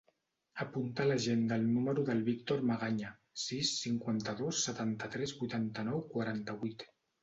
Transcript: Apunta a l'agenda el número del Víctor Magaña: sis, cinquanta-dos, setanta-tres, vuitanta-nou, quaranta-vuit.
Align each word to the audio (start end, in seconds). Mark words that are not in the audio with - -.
Apunta 0.63 1.03
a 1.03 1.07
l'agenda 1.11 1.59
el 1.61 1.67
número 1.75 2.07
del 2.09 2.25
Víctor 2.31 2.65
Magaña: 2.71 3.13
sis, 3.45 3.77
cinquanta-dos, 3.85 4.67
setanta-tres, 4.71 5.39
vuitanta-nou, 5.45 6.07
quaranta-vuit. 6.15 6.89